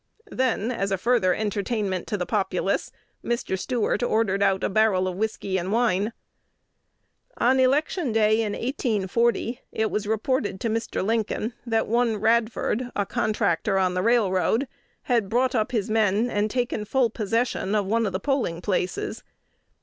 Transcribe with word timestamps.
Then, 0.31 0.71
as 0.71 0.89
a 0.91 0.97
further 0.97 1.31
entertainment 1.31 2.07
to 2.07 2.17
the 2.17 2.25
populace, 2.25 2.91
Mr. 3.23 3.55
Stuart 3.55 4.01
ordered 4.01 4.41
out 4.41 4.63
a 4.63 4.69
"barrel 4.69 5.07
of 5.07 5.15
whiskey 5.15 5.59
and 5.59 5.71
wine." 5.71 6.11
On 7.37 7.55
the 7.55 7.61
election 7.65 8.11
day 8.11 8.41
in 8.41 8.53
1840, 8.53 9.61
it 9.71 9.91
was 9.91 10.07
reported 10.07 10.59
to 10.61 10.69
Mr. 10.71 11.05
Lincoln 11.05 11.53
that 11.67 11.85
one 11.85 12.17
Radford, 12.17 12.89
a 12.95 13.05
contractor 13.05 13.77
on 13.77 13.93
the 13.93 14.01
railroad, 14.01 14.67
had 15.03 15.29
brought 15.29 15.53
up 15.53 15.71
his 15.71 15.87
men, 15.87 16.31
and 16.31 16.49
taken 16.49 16.83
full 16.83 17.11
possession 17.11 17.75
of 17.75 17.85
one 17.85 18.07
of 18.07 18.11
the 18.11 18.19
polling 18.19 18.59
places. 18.59 19.23